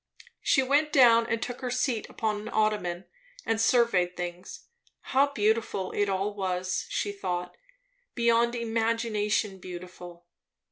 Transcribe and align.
She 0.41 0.63
went 0.63 0.91
down 0.91 1.27
and 1.27 1.39
took 1.39 1.61
her 1.61 1.69
seat 1.69 2.09
upon 2.09 2.41
an 2.41 2.49
ottoman, 2.51 3.05
and 3.45 3.61
surveyed 3.61 4.17
things. 4.17 4.65
How 5.01 5.27
beautiful 5.31 5.91
it 5.91 6.09
all 6.09 6.33
was, 6.33 6.87
she 6.89 7.11
thought; 7.11 7.55
beyond 8.15 8.55
imagination 8.55 9.59
beautiful. 9.59 10.25